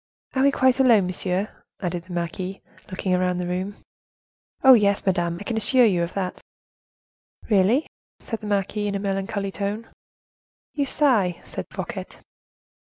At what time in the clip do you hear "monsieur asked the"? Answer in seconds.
1.05-2.11